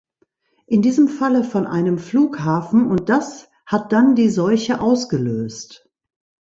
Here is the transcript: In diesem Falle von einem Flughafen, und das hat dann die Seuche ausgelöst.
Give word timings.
In 0.65 0.81
diesem 0.81 1.07
Falle 1.07 1.43
von 1.43 1.67
einem 1.67 1.99
Flughafen, 1.99 2.87
und 2.89 3.07
das 3.09 3.49
hat 3.67 3.91
dann 3.91 4.15
die 4.15 4.31
Seuche 4.31 4.81
ausgelöst. 4.81 5.87